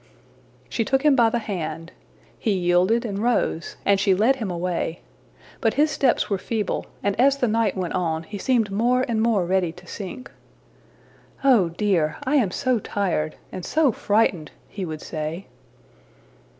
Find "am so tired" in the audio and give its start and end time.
12.37-13.35